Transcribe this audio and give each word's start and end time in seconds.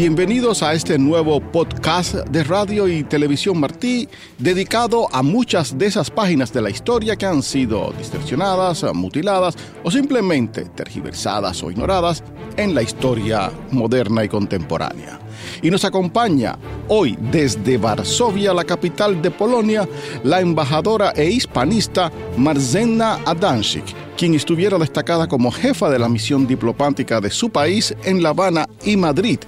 Bienvenidos 0.00 0.62
a 0.62 0.72
este 0.72 0.98
nuevo 0.98 1.40
podcast 1.40 2.14
de 2.14 2.42
radio 2.42 2.88
y 2.88 3.04
televisión 3.04 3.60
Martí, 3.60 4.08
dedicado 4.38 5.14
a 5.14 5.22
muchas 5.22 5.76
de 5.76 5.84
esas 5.84 6.10
páginas 6.10 6.54
de 6.54 6.62
la 6.62 6.70
historia 6.70 7.16
que 7.16 7.26
han 7.26 7.42
sido 7.42 7.92
distorsionadas, 7.98 8.82
mutiladas 8.94 9.56
o 9.84 9.90
simplemente 9.90 10.64
tergiversadas 10.64 11.62
o 11.62 11.70
ignoradas 11.70 12.24
en 12.56 12.74
la 12.74 12.80
historia 12.80 13.52
moderna 13.72 14.24
y 14.24 14.28
contemporánea. 14.30 15.20
Y 15.60 15.70
nos 15.70 15.84
acompaña 15.84 16.58
hoy 16.88 17.18
desde 17.30 17.76
Varsovia, 17.76 18.54
la 18.54 18.64
capital 18.64 19.20
de 19.20 19.30
Polonia, 19.30 19.86
la 20.24 20.40
embajadora 20.40 21.12
e 21.14 21.28
hispanista 21.28 22.10
Marzena 22.38 23.18
Adansik, 23.26 23.84
quien 24.16 24.34
estuviera 24.34 24.78
destacada 24.78 25.26
como 25.28 25.50
jefa 25.50 25.88
de 25.88 25.98
la 25.98 26.08
misión 26.08 26.46
diplomática 26.46 27.20
de 27.20 27.30
su 27.30 27.50
país 27.50 27.94
en 28.04 28.22
La 28.22 28.30
Habana 28.30 28.66
y 28.84 28.96
Madrid, 28.96 29.38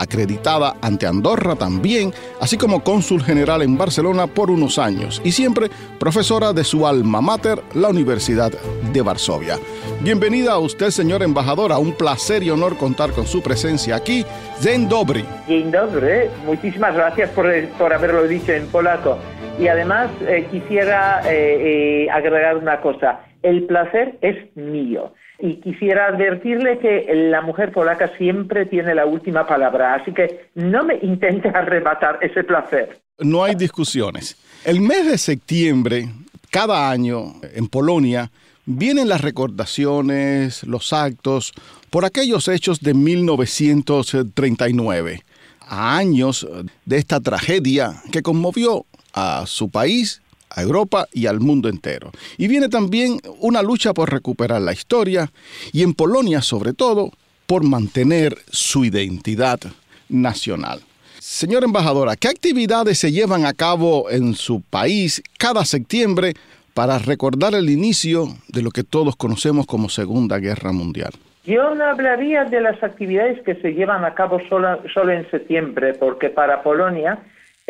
acreditada 0.00 0.74
ante 0.80 1.06
Andorra 1.06 1.54
también, 1.54 2.12
así 2.40 2.56
como 2.56 2.82
cónsul 2.82 3.22
general 3.22 3.62
en 3.62 3.76
Barcelona 3.76 4.26
por 4.26 4.50
unos 4.50 4.78
años 4.78 5.20
y 5.24 5.32
siempre 5.32 5.68
profesora 5.98 6.52
de 6.52 6.64
su 6.64 6.86
alma 6.86 7.20
mater, 7.20 7.60
la 7.74 7.88
Universidad 7.88 8.50
de 8.92 9.02
Varsovia. 9.02 9.56
Bienvenida 10.00 10.52
a 10.52 10.58
usted, 10.58 10.88
señora 10.88 11.24
embajadora. 11.24 11.78
Un 11.78 11.92
placer 11.92 12.42
y 12.42 12.50
honor 12.50 12.78
contar 12.78 13.10
con 13.12 13.26
su 13.26 13.42
presencia 13.42 13.96
aquí. 13.96 14.24
Dzień 14.60 14.88
dobry. 14.88 15.24
Dzień 15.46 15.70
dobry. 15.70 16.30
Muchísimas 16.46 16.94
gracias 16.94 17.30
por, 17.30 17.46
por 17.78 17.92
haberlo 17.92 18.26
dicho 18.26 18.52
en 18.52 18.66
polaco. 18.68 19.18
Y 19.58 19.68
además 19.68 20.10
eh, 20.26 20.46
quisiera 20.50 21.20
eh, 21.26 22.04
eh, 22.06 22.10
agregar 22.10 22.56
una 22.56 22.80
cosa. 22.80 23.20
El 23.42 23.64
placer 23.64 24.16
es 24.22 24.36
mío. 24.56 25.12
Y 25.42 25.56
quisiera 25.56 26.06
advertirle 26.06 26.78
que 26.78 27.06
la 27.30 27.40
mujer 27.40 27.72
polaca 27.72 28.12
siempre 28.16 28.66
tiene 28.66 28.94
la 28.94 29.06
última 29.06 29.46
palabra, 29.46 29.94
así 29.94 30.12
que 30.12 30.50
no 30.54 30.84
me 30.84 30.98
intente 31.02 31.48
arrebatar 31.54 32.18
ese 32.20 32.44
placer. 32.44 33.00
No 33.18 33.42
hay 33.44 33.54
discusiones. 33.54 34.36
El 34.64 34.80
mes 34.80 35.06
de 35.06 35.18
septiembre, 35.18 36.08
cada 36.50 36.90
año 36.90 37.34
en 37.54 37.68
Polonia, 37.68 38.30
vienen 38.66 39.08
las 39.08 39.20
recordaciones, 39.20 40.64
los 40.64 40.92
actos 40.92 41.52
por 41.90 42.04
aquellos 42.04 42.48
hechos 42.48 42.80
de 42.80 42.94
1939, 42.94 45.22
a 45.60 45.96
años 45.96 46.48
de 46.84 46.96
esta 46.96 47.20
tragedia 47.20 47.94
que 48.12 48.22
conmovió 48.22 48.84
a 49.12 49.44
su 49.46 49.70
país, 49.70 50.22
a 50.50 50.62
Europa 50.62 51.06
y 51.12 51.26
al 51.26 51.40
mundo 51.40 51.68
entero. 51.68 52.10
Y 52.36 52.48
viene 52.48 52.68
también 52.68 53.20
una 53.38 53.62
lucha 53.62 53.94
por 53.94 54.10
recuperar 54.10 54.60
la 54.60 54.72
historia 54.72 55.30
y 55.72 55.82
en 55.82 55.94
Polonia 55.94 56.42
sobre 56.42 56.72
todo 56.72 57.10
por 57.46 57.64
mantener 57.64 58.36
su 58.50 58.84
identidad 58.84 59.60
nacional. 60.08 60.80
Señora 61.18 61.66
embajadora, 61.66 62.16
¿qué 62.16 62.28
actividades 62.28 62.98
se 62.98 63.12
llevan 63.12 63.44
a 63.44 63.52
cabo 63.52 64.10
en 64.10 64.34
su 64.34 64.60
país 64.62 65.22
cada 65.38 65.64
septiembre 65.64 66.34
para 66.74 66.98
recordar 66.98 67.54
el 67.54 67.68
inicio 67.70 68.26
de 68.48 68.62
lo 68.62 68.70
que 68.70 68.84
todos 68.84 69.16
conocemos 69.16 69.66
como 69.66 69.88
Segunda 69.88 70.38
Guerra 70.38 70.72
Mundial. 70.72 71.10
Yo 71.44 71.74
no 71.74 71.84
hablaría 71.84 72.44
de 72.44 72.60
las 72.60 72.82
actividades 72.82 73.42
que 73.42 73.54
se 73.56 73.72
llevan 73.72 74.04
a 74.04 74.14
cabo 74.14 74.40
solo, 74.48 74.80
solo 74.92 75.12
en 75.12 75.28
septiembre, 75.30 75.94
porque 75.94 76.28
para 76.28 76.62
Polonia 76.62 77.18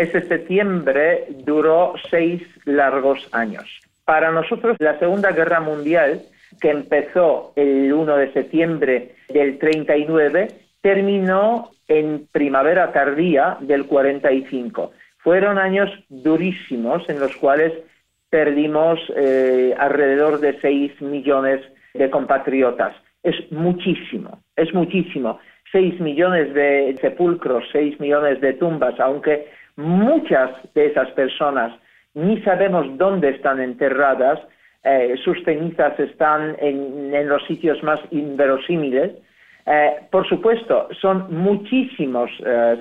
ese 0.00 0.22
septiembre 0.22 1.26
duró 1.44 1.94
seis 2.10 2.42
largos 2.64 3.28
años. 3.32 3.64
Para 4.06 4.32
nosotros 4.32 4.76
la 4.78 4.98
Segunda 4.98 5.30
Guerra 5.32 5.60
Mundial, 5.60 6.22
que 6.58 6.70
empezó 6.70 7.52
el 7.54 7.92
1 7.92 8.16
de 8.16 8.32
septiembre 8.32 9.14
del 9.28 9.58
39, 9.58 10.48
terminó 10.80 11.70
en 11.86 12.26
primavera 12.32 12.92
tardía 12.92 13.58
del 13.60 13.86
45. 13.86 14.90
Fueron 15.18 15.58
años 15.58 15.90
durísimos 16.08 17.06
en 17.10 17.20
los 17.20 17.36
cuales 17.36 17.74
perdimos 18.30 18.98
eh, 19.16 19.74
alrededor 19.78 20.40
de 20.40 20.58
6 20.60 21.02
millones 21.02 21.60
de 21.92 22.08
compatriotas. 22.08 22.94
Es 23.22 23.36
muchísimo, 23.52 24.40
es 24.56 24.72
muchísimo. 24.72 25.38
6 25.72 26.00
millones 26.00 26.54
de 26.54 26.96
sepulcros, 27.00 27.64
6 27.70 28.00
millones 28.00 28.40
de 28.40 28.54
tumbas, 28.54 28.98
aunque 28.98 29.59
muchas 29.80 30.50
de 30.74 30.86
esas 30.86 31.10
personas 31.12 31.72
ni 32.14 32.40
sabemos 32.42 32.86
dónde 32.98 33.30
están 33.30 33.60
enterradas, 33.60 34.40
eh, 34.82 35.14
sus 35.24 35.42
cenizas 35.44 35.98
están 36.00 36.56
en, 36.58 37.28
los 37.28 37.44
sitios 37.46 37.82
más 37.82 38.00
inverosímiles. 38.10 39.12
Eh, 39.66 40.00
por 40.10 40.28
supuesto, 40.28 40.88
son 41.00 41.32
muchísimos 41.34 42.30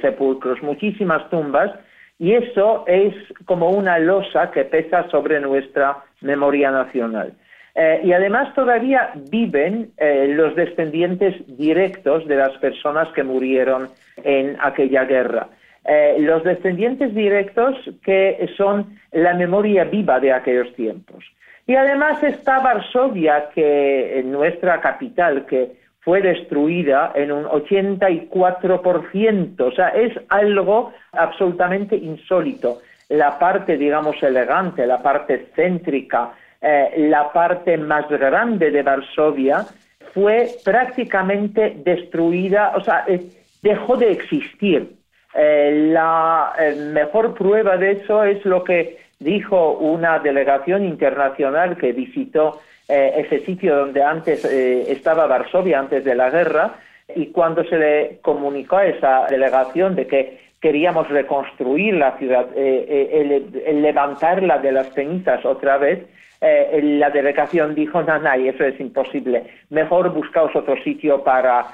sepulcros, 0.02 0.62
muchísimas 0.64 1.30
tumbas, 1.30 1.72
y 2.18 2.34
eso 2.34 2.84
es 2.88 3.14
como 3.46 3.70
una 3.70 3.98
losa 4.00 4.52
que 4.52 4.66
pesa 4.66 5.08
sobre 5.10 5.40
nuestra 5.40 5.98
memoria 6.22 6.72
nacional. 6.72 7.34
Eh, 7.76 8.02
y 8.04 8.12
además 8.12 8.54
todavía 8.56 9.12
viven 9.32 9.92
eh, 9.98 10.28
los 10.36 10.54
descendientes 10.56 11.36
directos 11.58 12.28
de 12.28 12.36
las 12.36 12.52
personas 12.58 13.08
que 13.14 13.24
murieron 13.24 13.88
en 14.24 14.58
aquella 14.60 15.06
guerra. 15.06 15.48
Eh, 15.92 16.18
los 16.20 16.44
descendientes 16.44 17.16
directos 17.16 17.76
que 18.04 18.48
son 18.56 19.00
la 19.12 19.34
memoria 19.34 19.86
viva 19.86 20.20
de 20.20 20.32
aquellos 20.32 20.72
tiempos. 20.76 21.26
Y 21.66 21.74
además 21.74 22.22
está 22.22 22.60
Varsovia, 22.60 23.50
que 23.56 24.20
en 24.20 24.32
nuestra 24.32 24.82
capital, 24.82 25.48
que 25.48 25.80
fue 26.02 26.22
destruida 26.22 27.12
en 27.16 27.32
un 27.32 27.46
84%, 27.46 29.62
o 29.62 29.72
sea, 29.72 29.88
es 29.90 30.14
algo 30.30 30.94
absolutamente 31.12 31.96
insólito. 31.96 32.82
La 33.10 33.40
parte, 33.40 33.76
digamos, 33.76 34.22
elegante, 34.22 34.86
la 34.86 35.02
parte 35.02 35.48
céntrica, 35.56 36.34
eh, 36.62 37.08
la 37.10 37.34
parte 37.34 37.80
más 37.80 38.08
grande 38.10 38.70
de 38.70 38.84
Varsovia 38.84 39.66
fue 40.14 40.52
prácticamente 40.64 41.78
destruida, 41.84 42.74
o 42.76 42.82
sea, 42.82 43.06
eh, 43.08 43.24
dejó 43.64 43.98
de 43.98 44.12
existir. 44.12 44.99
Eh, 45.36 45.90
la 45.92 46.54
mejor 46.92 47.34
prueba 47.36 47.78
de 47.78 47.92
eso 47.92 48.24
es 48.24 48.44
lo 48.46 48.64
que 48.64 48.98
dijo 49.20 49.74
una 49.74 50.20
delegación 50.20 50.86
internacional 50.86 51.78
que 51.78 51.92
visitó 51.92 52.60
eh, 52.88 53.14
ese 53.18 53.46
sitio 53.46 53.76
donde 53.76 54.02
antes 54.02 54.44
eh, 54.46 54.92
estaba 54.92 55.28
Varsovia, 55.28 55.78
antes 55.78 56.04
de 56.04 56.16
la 56.16 56.32
guerra, 56.32 56.74
y 57.16 57.28
cuando 57.28 57.64
se 57.64 57.78
le 57.78 58.18
comunicó 58.24 58.78
a 58.78 58.88
esa 58.88 59.28
delegación 59.30 59.96
de 59.96 60.08
que 60.08 60.40
queríamos 60.60 61.08
reconstruir 61.10 61.94
la 61.94 62.18
ciudad, 62.18 62.48
eh, 62.56 63.74
levantarla 63.74 64.58
de 64.58 64.72
las 64.72 64.92
cenizas 64.94 65.46
otra 65.46 65.78
vez, 65.78 66.00
la 66.42 67.10
delegación 67.10 67.76
dijo, 67.76 68.02
no, 68.02 68.18
no, 68.18 68.34
eso 68.34 68.64
es 68.64 68.80
imposible, 68.80 69.44
mejor 69.70 70.10
buscaos 70.14 70.56
otro 70.56 70.82
sitio 70.84 71.22
para, 71.22 71.66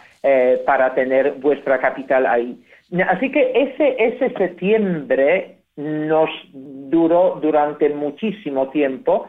para 0.65 0.93
tener 0.95 1.33
vuestra 1.33 1.77
capital 1.77 2.25
ahí. 2.25 2.57
Así 3.07 3.31
que 3.31 3.51
ese, 3.53 3.95
ese 3.97 4.29
septiembre 4.35 5.57
nos 5.75 6.29
duró 6.53 7.39
durante 7.41 7.89
muchísimo 7.89 8.69
tiempo 8.69 9.27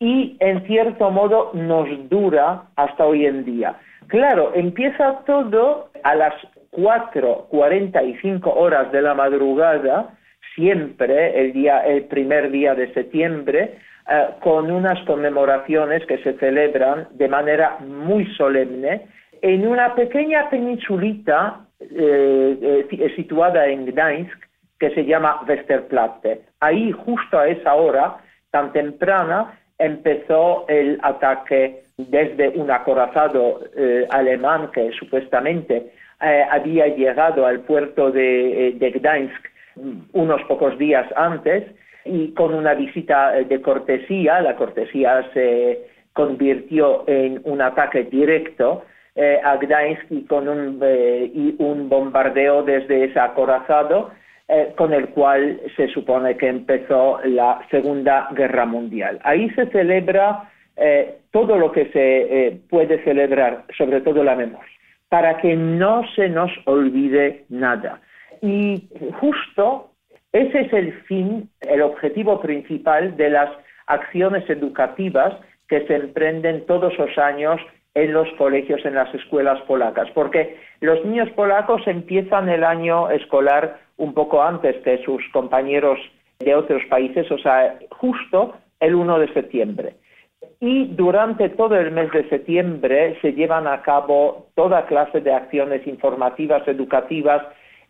y 0.00 0.36
en 0.40 0.66
cierto 0.66 1.10
modo 1.10 1.50
nos 1.54 1.88
dura 2.08 2.64
hasta 2.76 3.06
hoy 3.06 3.26
en 3.26 3.44
día. 3.44 3.78
Claro, 4.08 4.52
empieza 4.54 5.20
todo 5.24 5.90
a 6.02 6.14
las 6.14 6.34
4.45 6.72 8.52
horas 8.54 8.90
de 8.92 9.02
la 9.02 9.14
madrugada, 9.14 10.16
siempre 10.54 11.40
el, 11.40 11.52
día, 11.52 11.80
el 11.86 12.04
primer 12.04 12.50
día 12.50 12.74
de 12.74 12.92
septiembre, 12.92 13.78
eh, 14.10 14.26
con 14.40 14.70
unas 14.70 15.00
conmemoraciones 15.06 16.04
que 16.06 16.18
se 16.18 16.34
celebran 16.34 17.08
de 17.12 17.28
manera 17.28 17.78
muy 17.80 18.26
solemne 18.34 19.06
en 19.44 19.66
una 19.66 19.94
pequeña 19.94 20.48
peninsulita 20.48 21.66
eh, 21.78 22.86
eh, 22.90 23.12
situada 23.14 23.66
en 23.66 23.84
Gdańsk 23.84 24.38
que 24.78 24.88
se 24.94 25.04
llama 25.04 25.42
Westerplatte. 25.46 26.40
Ahí, 26.60 26.92
justo 26.92 27.38
a 27.38 27.48
esa 27.48 27.74
hora 27.74 28.16
tan 28.50 28.72
temprana, 28.72 29.60
empezó 29.78 30.64
el 30.66 30.98
ataque 31.02 31.82
desde 31.98 32.48
un 32.60 32.70
acorazado 32.70 33.60
eh, 33.76 34.06
alemán 34.08 34.70
que 34.72 34.90
supuestamente 34.92 35.92
eh, 36.22 36.44
había 36.50 36.86
llegado 36.86 37.46
al 37.46 37.60
puerto 37.60 38.10
de, 38.10 38.68
eh, 38.68 38.72
de, 38.72 38.90
Gdańsk 38.92 39.44
unos 40.14 40.42
pocos 40.44 40.78
días 40.78 41.06
antes 41.16 41.64
y 42.06 42.32
con 42.32 42.54
una 42.54 42.72
visita 42.72 43.32
de 43.32 43.60
cortesía, 43.60 44.40
la 44.40 44.56
cortesía 44.56 45.22
se 45.34 45.80
convirtió 46.14 47.04
en 47.06 47.42
un 47.44 47.60
ataque 47.60 48.04
directo 48.04 48.84
a 49.16 49.56
Gdańsk 49.56 50.10
y 50.10 50.24
con 50.24 50.48
un, 50.48 50.80
y 50.82 51.54
un 51.58 51.88
bombardeo 51.88 52.64
desde 52.64 53.04
ese 53.04 53.20
acorazado 53.20 54.10
eh, 54.46 54.74
con 54.76 54.92
el 54.92 55.08
cual 55.08 55.58
se 55.74 55.88
supone 55.88 56.36
que 56.36 56.48
empezó 56.48 57.18
la 57.24 57.66
Segunda 57.70 58.28
Guerra 58.32 58.66
Mundial. 58.66 59.18
Ahí 59.24 59.48
se 59.54 59.64
celebra 59.70 60.50
eh, 60.76 61.14
todo 61.30 61.56
lo 61.56 61.72
que 61.72 61.86
se 61.86 62.48
eh, 62.48 62.60
puede 62.68 63.02
celebrar, 63.04 63.64
sobre 63.78 64.02
todo 64.02 64.22
la 64.22 64.36
memoria. 64.36 64.68
para 65.08 65.38
que 65.38 65.56
no 65.56 66.02
se 66.14 66.28
nos 66.28 66.50
olvide 66.66 67.46
nada. 67.48 68.02
Y 68.42 68.86
justo 69.18 69.92
ese 70.32 70.60
es 70.60 70.72
el 70.74 70.92
fin, 71.04 71.48
el 71.62 71.80
objetivo 71.80 72.42
principal 72.42 73.16
de 73.16 73.30
las 73.30 73.48
acciones 73.86 74.48
educativas 74.50 75.32
que 75.68 75.86
se 75.86 75.94
emprenden 75.94 76.66
todos 76.66 76.98
los 76.98 77.16
años 77.16 77.62
en 77.94 78.12
los 78.12 78.28
colegios, 78.32 78.84
en 78.84 78.94
las 78.94 79.14
escuelas 79.14 79.60
polacas, 79.62 80.10
porque 80.10 80.56
los 80.80 81.04
niños 81.04 81.30
polacos 81.30 81.86
empiezan 81.86 82.48
el 82.48 82.64
año 82.64 83.08
escolar 83.10 83.78
un 83.96 84.14
poco 84.14 84.42
antes 84.42 84.76
que 84.82 85.02
sus 85.04 85.22
compañeros 85.32 85.98
de 86.40 86.54
otros 86.54 86.82
países, 86.90 87.30
o 87.30 87.38
sea, 87.38 87.78
justo 87.90 88.54
el 88.80 88.94
1 88.94 89.18
de 89.20 89.32
septiembre. 89.32 89.94
Y 90.60 90.86
durante 90.86 91.48
todo 91.50 91.76
el 91.76 91.90
mes 91.92 92.10
de 92.10 92.28
septiembre 92.28 93.16
se 93.22 93.32
llevan 93.32 93.66
a 93.66 93.82
cabo 93.82 94.48
toda 94.54 94.86
clase 94.86 95.20
de 95.20 95.32
acciones 95.32 95.86
informativas, 95.86 96.66
educativas, 96.66 97.42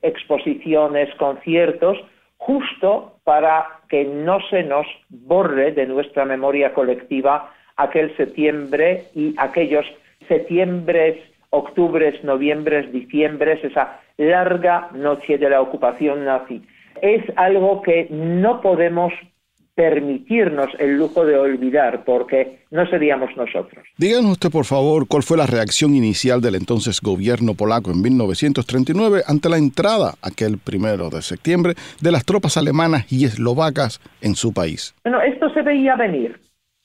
exposiciones, 0.03 1.15
conciertos, 1.17 1.99
justo 2.37 3.15
para 3.25 3.81
que 3.89 4.05
no 4.05 4.39
se 4.51 4.63
nos 4.65 4.87
borre 5.09 5.73
de 5.73 5.87
nuestra 5.87 6.25
memoria 6.25 6.75
colectiva 6.75 7.51
aquel 7.77 8.17
septiembre 8.17 9.05
y 9.15 9.35
aquellos 9.39 9.85
septiembres, 10.29 11.17
octubres, 11.51 12.23
noviembres, 12.25 12.93
diciembres, 12.93 13.63
esa 13.65 14.01
larga 14.17 14.89
noche 14.95 15.39
de 15.39 15.51
la 15.51 15.61
ocupación 15.61 16.25
nazi. 16.25 16.63
Es 17.03 17.23
algo 17.37 17.83
que 17.83 18.07
no 18.11 18.61
podemos 18.61 19.13
permitirnos 19.75 20.69
el 20.79 20.97
lujo 20.97 21.25
de 21.27 21.37
olvidar, 21.37 22.05
porque 22.05 22.61
no 22.71 22.87
seríamos 22.87 23.37
nosotros. 23.37 23.85
Díganos 23.99 24.33
usted, 24.33 24.51
por 24.51 24.65
favor, 24.65 25.07
cuál 25.09 25.23
fue 25.23 25.37
la 25.37 25.47
reacción 25.47 25.95
inicial 25.95 26.41
del 26.41 26.55
entonces 26.55 27.01
gobierno 27.01 27.55
polaco 27.55 27.91
en 27.91 28.01
1939 28.01 29.23
ante 29.27 29.49
la 29.49 29.59
entrada, 29.59 30.15
aquel 30.23 30.59
primero 30.59 31.11
de 31.11 31.23
septiembre, 31.23 31.75
de 32.01 32.13
las 32.13 32.25
tropas 32.25 32.57
alemanas 32.57 33.11
y 33.13 33.25
eslovacas 33.25 34.01
en 34.21 34.37
su 34.37 34.53
país. 34.53 34.95
Bueno, 35.03 35.21
esto 35.23 35.51
se 35.51 35.63
veía 35.63 35.97
venir. 35.97 36.39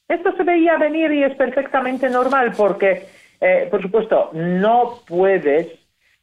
Esto 0.09 0.35
se 0.35 0.43
veía 0.43 0.75
venir 0.77 1.11
y 1.11 1.23
es 1.23 1.35
perfectamente 1.35 2.09
normal 2.09 2.53
porque, 2.57 3.03
eh, 3.39 3.67
por 3.69 3.79
supuesto, 3.79 4.31
no 4.33 5.01
puedes 5.07 5.67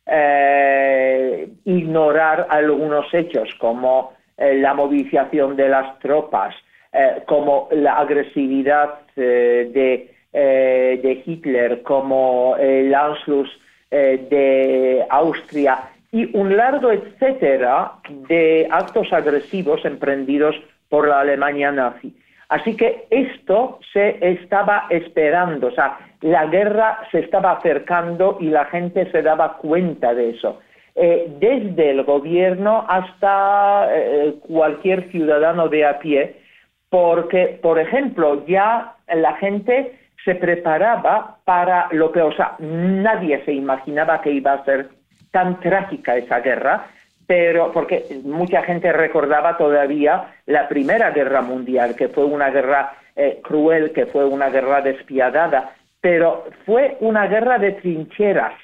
eh, 0.04 1.48
ignorar 1.64 2.48
algunos 2.50 3.06
hechos 3.14 3.48
como 3.60 4.12
eh, 4.36 4.56
la 4.56 4.74
movilización 4.74 5.54
de 5.54 5.68
las 5.68 5.98
tropas, 6.00 6.54
como 7.26 7.68
la 7.72 7.98
agresividad 7.98 9.00
de, 9.14 10.14
de, 10.32 11.22
Hitler, 11.26 11.82
como 11.82 12.56
el 12.58 12.94
Anschluss 12.94 13.50
de 13.90 15.04
Austria 15.10 15.90
y 16.10 16.34
un 16.34 16.56
largo 16.56 16.90
etcétera 16.90 17.96
de 18.08 18.66
actos 18.70 19.12
agresivos 19.12 19.84
emprendidos 19.84 20.56
por 20.88 21.06
la 21.06 21.20
Alemania 21.20 21.70
nazi. 21.70 22.16
Así 22.48 22.76
que 22.76 23.06
esto 23.10 23.80
se 23.92 24.18
estaba 24.20 24.86
esperando, 24.90 25.68
o 25.68 25.72
sea, 25.72 25.98
la 26.20 26.46
guerra 26.46 27.00
se 27.10 27.20
estaba 27.20 27.52
acercando 27.52 28.38
y 28.40 28.46
la 28.46 28.66
gente 28.66 29.10
se 29.10 29.22
daba 29.22 29.56
cuenta 29.56 30.14
de 30.14 30.30
eso. 30.30 30.60
Eh, 30.94 31.26
desde 31.38 31.90
el 31.90 32.04
gobierno 32.04 32.86
hasta 32.88 33.88
eh, 33.90 34.34
cualquier 34.46 35.10
ciudadano 35.10 35.68
de 35.68 35.86
a 35.86 35.98
pie, 35.98 36.36
porque, 36.88 37.58
por 37.60 37.78
ejemplo, 37.78 38.46
ya 38.46 38.94
la 39.12 39.34
gente 39.34 39.92
se 40.24 40.36
preparaba 40.36 41.36
para 41.44 41.88
lo 41.90 42.12
que, 42.12 42.22
o 42.22 42.32
sea, 42.32 42.56
nadie 42.58 43.44
se 43.44 43.52
imaginaba 43.52 44.22
que 44.22 44.30
iba 44.30 44.52
a 44.52 44.64
ser 44.64 44.88
tan 45.32 45.60
trágica 45.60 46.16
esa 46.16 46.40
guerra, 46.40 46.86
pero 47.26 47.72
porque 47.72 48.04
mucha 48.24 48.62
gente 48.62 48.92
recordaba 48.92 49.56
todavía 49.56 50.34
la 50.46 50.68
Primera 50.68 51.10
Guerra 51.10 51.42
Mundial, 51.42 51.96
que 51.96 52.08
fue 52.08 52.24
una 52.24 52.50
guerra 52.50 52.92
eh, 53.16 53.40
cruel, 53.42 53.92
que 53.92 54.06
fue 54.06 54.24
una 54.24 54.48
guerra 54.48 54.80
despiadada, 54.80 55.74
pero 56.00 56.44
fue 56.64 56.96
una 57.00 57.26
guerra 57.26 57.58
de 57.58 57.72
trincheras, 57.72 58.54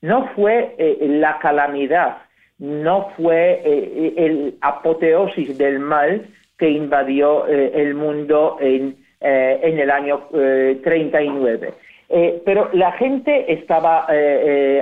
no 0.00 0.28
fue 0.34 0.74
eh, 0.78 0.96
la 1.00 1.38
calamidad, 1.38 2.18
no 2.58 3.10
fue 3.16 3.60
eh, 3.64 4.14
el 4.16 4.54
apoteosis 4.62 5.58
del 5.58 5.80
mal 5.80 6.26
que 6.58 6.70
invadió 6.70 7.46
el 7.46 7.94
mundo 7.94 8.56
en, 8.60 8.96
en, 9.20 9.78
el 9.78 9.90
año 9.92 10.26
39. 10.82 11.72
pero 12.44 12.68
la 12.72 12.90
gente 12.92 13.52
estaba 13.52 14.08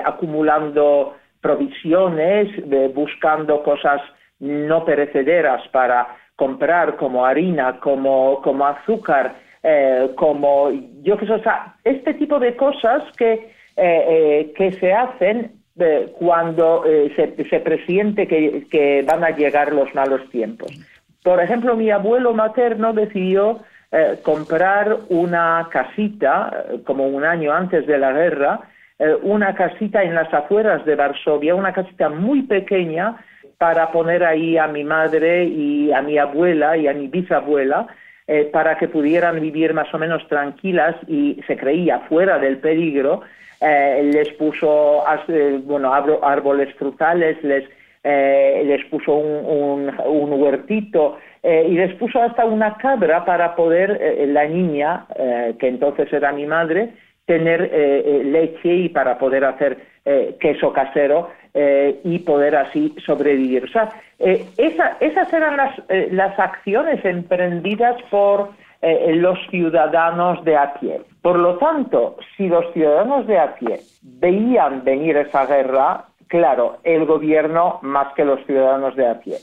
acumulando 0.06 1.14
provisiones, 1.46 2.48
buscando 2.92 3.62
cosas 3.62 4.00
no 4.40 4.84
perecederas 4.84 5.62
para 5.68 6.08
comprar 6.34 6.96
como 6.96 7.24
harina, 7.24 7.78
como, 7.78 8.42
como 8.42 8.66
azúcar, 8.66 9.36
eh, 9.62 10.10
como 10.16 10.70
yo 11.02 11.16
que 11.16 11.26
sé, 11.26 11.32
o 11.34 11.42
sea, 11.44 11.76
este 11.84 12.14
tipo 12.14 12.40
de 12.40 12.56
cosas 12.56 13.04
que, 13.16 13.32
eh, 13.32 13.46
eh, 13.76 14.52
que 14.56 14.72
se 14.72 14.92
hacen 14.92 15.52
cuando 16.18 16.84
se, 17.14 17.44
se, 17.50 17.60
presiente 17.60 18.26
que, 18.26 18.66
que, 18.70 19.04
van 19.06 19.22
a 19.22 19.30
llegar 19.30 19.74
los 19.74 19.94
malos 19.94 20.22
tiempos. 20.30 20.72
Por 21.22 21.38
ejemplo, 21.38 21.76
mi 21.76 21.90
abuelo 21.90 22.32
materno 22.32 22.94
decidió 22.94 23.60
comprar 24.22 24.96
una 25.10 25.68
casita 25.70 26.64
como 26.86 27.06
un 27.06 27.24
año 27.24 27.52
antes 27.52 27.86
de 27.86 27.98
la 27.98 28.12
guerra 28.12 28.60
eh, 28.98 29.14
una 29.22 29.54
casita 29.54 30.02
en 30.02 30.14
las 30.14 30.32
afueras 30.32 30.84
de 30.86 30.94
Varsovia, 30.94 31.54
una 31.54 31.72
casita 31.72 32.08
muy 32.08 32.42
pequeña 32.42 33.16
para 33.58 33.92
poner 33.92 34.24
ahí 34.24 34.56
a 34.56 34.68
mi 34.68 34.84
madre 34.84 35.44
y 35.44 35.92
a 35.92 36.00
mi 36.00 36.16
abuela 36.16 36.78
y 36.78 36.88
a 36.88 36.94
mi 36.94 37.06
bisabuela 37.08 37.88
eh, 38.26 38.48
para 38.50 38.78
que 38.78 38.88
pudieran 38.88 39.38
vivir 39.40 39.74
más 39.74 39.92
o 39.92 39.98
menos 39.98 40.26
tranquilas 40.28 40.96
y 41.08 41.38
se 41.46 41.58
creía 41.58 42.00
fuera 42.08 42.38
del 42.38 42.58
peligro. 42.58 43.20
Eh, 43.60 44.10
les 44.14 44.30
puso 44.34 45.04
bueno, 45.64 45.92
árboles 45.92 46.74
frutales, 46.74 47.42
les, 47.42 47.64
les 48.02 48.84
puso 48.86 49.14
un, 49.14 49.90
un, 50.06 50.32
huertito 50.40 51.18
y 51.42 51.72
les 51.72 51.94
puso 51.94 52.22
hasta 52.22 52.44
una 52.44 52.76
cabra 52.76 53.24
para 53.24 53.56
poder 53.56 54.28
la 54.28 54.46
niña, 54.46 55.06
que 55.58 55.68
entonces 55.68 56.12
era 56.12 56.32
mi 56.32 56.44
madre, 56.44 56.92
tener 57.26 57.60
eh, 57.62 57.68
eh, 57.72 58.24
leche 58.24 58.72
y 58.72 58.88
para 58.88 59.18
poder 59.18 59.44
hacer 59.44 59.78
eh, 60.04 60.36
queso 60.40 60.72
casero 60.72 61.28
y 62.04 62.18
poder 62.18 62.54
así 62.54 62.94
sobrevivir. 63.06 63.64
O 63.64 63.68
sea, 63.68 63.88
esas 64.18 65.32
eran 65.32 65.56
las, 65.56 65.74
las 66.10 66.38
acciones 66.38 67.02
emprendidas 67.02 67.96
por 68.10 68.50
los 68.82 69.38
ciudadanos 69.48 70.44
de 70.44 70.54
a 70.54 70.74
pie. 70.74 71.00
Por 71.22 71.38
lo 71.38 71.56
tanto, 71.56 72.18
si 72.36 72.48
los 72.48 72.70
ciudadanos 72.74 73.26
de 73.26 73.38
a 73.38 73.54
pie 73.54 73.80
veían 74.02 74.84
venir 74.84 75.16
esa 75.16 75.46
guerra, 75.46 76.04
claro, 76.28 76.76
el 76.84 77.06
gobierno 77.06 77.78
más 77.80 78.12
que 78.12 78.26
los 78.26 78.44
ciudadanos 78.44 78.94
de 78.94 79.08
a 79.08 79.18
pie. 79.20 79.38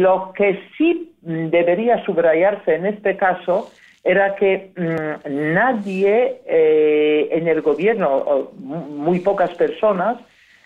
lo 0.00 0.32
que 0.32 0.58
sí 0.78 1.12
debería 1.20 2.02
subrayarse 2.06 2.76
en 2.76 2.86
este 2.86 3.18
caso 3.18 3.70
era 4.04 4.36
que 4.36 4.72
mm, 4.76 5.54
nadie 5.54 6.42
eh, 6.46 7.28
en 7.32 7.48
el 7.48 7.62
gobierno, 7.62 8.50
muy 8.58 9.20
pocas 9.20 9.50
personas, 9.54 10.18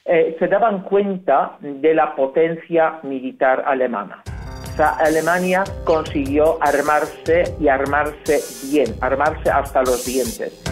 eh, 0.04 0.36
se 0.38 0.48
daban 0.48 0.82
cuenta 0.82 1.56
de 1.60 1.94
la 1.94 2.16
potencia 2.16 2.98
militar 3.04 3.62
alemana. 3.66 4.22
O 4.72 4.76
sea, 4.76 4.90
Alemania 4.90 5.64
consiguió 5.84 6.58
armarse 6.62 7.54
y 7.60 7.68
armarse 7.68 8.40
bien, 8.70 8.94
armarse 9.00 9.50
hasta 9.50 9.82
los 9.82 10.04
dientes. 10.04 10.64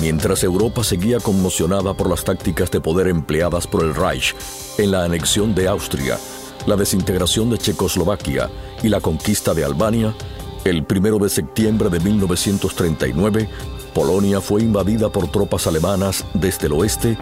Mientras 0.00 0.42
Europa 0.44 0.82
seguía 0.82 1.18
conmocionada 1.18 1.94
por 1.94 2.08
las 2.08 2.24
tácticas 2.24 2.70
de 2.70 2.80
poder 2.80 3.08
empleadas 3.08 3.66
por 3.66 3.84
el 3.84 3.94
Reich 3.94 4.34
en 4.78 4.90
la 4.90 5.04
anexión 5.04 5.54
de 5.54 5.68
Austria, 5.68 6.16
la 6.66 6.76
desintegración 6.76 7.50
de 7.50 7.58
Checoslovaquia 7.58 8.48
y 8.82 8.88
la 8.88 9.00
conquista 9.00 9.54
de 9.54 9.64
Albania, 9.64 10.14
el 10.64 10.84
primero 10.84 11.18
de 11.18 11.28
septiembre 11.28 11.88
de 11.88 12.00
1939, 12.00 13.48
Polonia 13.94 14.40
fue 14.40 14.62
invadida 14.62 15.10
por 15.10 15.30
tropas 15.30 15.66
alemanas 15.66 16.24
desde 16.34 16.66
el 16.66 16.72
oeste 16.72 17.18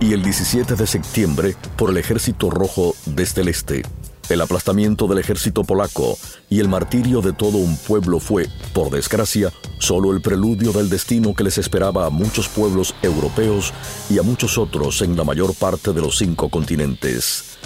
y 0.00 0.12
el 0.12 0.22
17 0.22 0.76
de 0.76 0.86
septiembre 0.86 1.56
por 1.76 1.90
el 1.90 1.96
ejército 1.96 2.50
rojo 2.50 2.94
desde 3.06 3.42
el 3.42 3.48
este. 3.48 3.82
El 4.28 4.40
aplastamiento 4.40 5.06
del 5.06 5.18
ejército 5.18 5.62
polaco 5.62 6.18
y 6.50 6.58
el 6.58 6.68
martirio 6.68 7.22
de 7.22 7.32
todo 7.32 7.58
un 7.58 7.76
pueblo 7.76 8.18
fue, 8.18 8.48
por 8.72 8.90
desgracia, 8.90 9.52
solo 9.78 10.12
el 10.12 10.20
preludio 10.20 10.72
del 10.72 10.88
destino 10.88 11.32
que 11.34 11.44
les 11.44 11.58
esperaba 11.58 12.06
a 12.06 12.10
muchos 12.10 12.48
pueblos 12.48 12.94
europeos 13.02 13.72
y 14.10 14.18
a 14.18 14.22
muchos 14.22 14.58
otros 14.58 15.02
en 15.02 15.16
la 15.16 15.22
mayor 15.22 15.54
parte 15.54 15.92
de 15.92 16.00
los 16.00 16.18
cinco 16.18 16.48
continentes. 16.48 17.56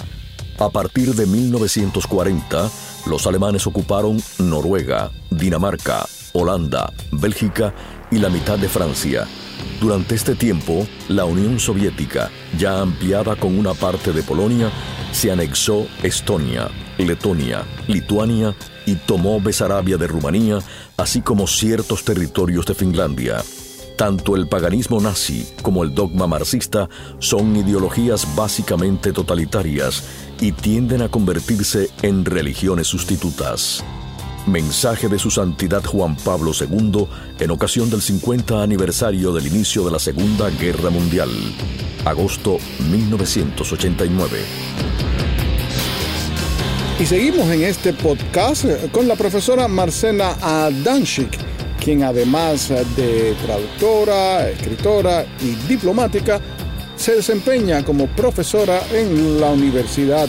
A 0.59 0.69
partir 0.69 1.15
de 1.15 1.25
1940, 1.25 2.69
los 3.05 3.27
alemanes 3.27 3.67
ocuparon 3.67 4.21
Noruega, 4.39 5.11
Dinamarca, 5.29 6.05
Holanda, 6.33 6.93
Bélgica 7.11 7.73
y 8.09 8.17
la 8.17 8.29
mitad 8.29 8.57
de 8.57 8.69
Francia, 8.69 9.27
Durante 9.79 10.13
este 10.15 10.35
tiempo, 10.35 10.85
la 11.07 11.25
Unión 11.25 11.59
Soviética, 11.59 12.29
ya 12.57 12.81
ampliada 12.81 13.35
con 13.35 13.57
una 13.57 13.73
parte 13.73 14.11
de 14.11 14.21
Polonia, 14.21 14.71
se 15.11 15.31
anexó 15.31 15.87
Estonia, 16.03 16.69
Letonia, 16.97 17.63
Lituania 17.87 18.55
y 18.85 18.95
tomó 18.95 19.41
Besarabia 19.41 19.97
de 19.97 20.07
Rumanía, 20.07 20.59
así 20.97 21.21
como 21.21 21.47
ciertos 21.47 22.03
territorios 22.03 22.65
de 22.65 22.75
Finlandia. 22.75 23.43
Tanto 24.01 24.35
el 24.35 24.47
paganismo 24.47 24.99
nazi 24.99 25.45
como 25.61 25.83
el 25.83 25.93
dogma 25.93 26.25
marxista 26.25 26.89
son 27.19 27.55
ideologías 27.55 28.35
básicamente 28.35 29.13
totalitarias 29.13 30.03
y 30.39 30.53
tienden 30.53 31.03
a 31.03 31.09
convertirse 31.09 31.87
en 32.01 32.25
religiones 32.25 32.87
sustitutas. 32.87 33.83
Mensaje 34.47 35.07
de 35.07 35.19
su 35.19 35.29
Santidad 35.29 35.83
Juan 35.83 36.15
Pablo 36.15 36.51
II 36.59 37.05
en 37.37 37.51
ocasión 37.51 37.91
del 37.91 38.01
50 38.01 38.63
aniversario 38.63 39.33
del 39.33 39.45
inicio 39.45 39.85
de 39.85 39.91
la 39.91 39.99
Segunda 39.99 40.49
Guerra 40.49 40.89
Mundial, 40.89 41.29
agosto 42.03 42.57
1989. 42.89 44.39
Y 46.99 47.05
seguimos 47.05 47.47
en 47.51 47.63
este 47.63 47.93
podcast 47.93 48.65
con 48.91 49.07
la 49.07 49.15
profesora 49.15 49.67
Marcela 49.67 50.37
Adanchik, 50.41 51.50
quien 51.83 52.03
además 52.03 52.69
de 52.95 53.33
traductora, 53.45 54.47
escritora 54.49 55.25
y 55.41 55.55
diplomática, 55.67 56.39
se 56.95 57.15
desempeña 57.15 57.83
como 57.83 58.05
profesora 58.07 58.79
en 58.93 59.41
la 59.41 59.49
Universidad 59.49 60.27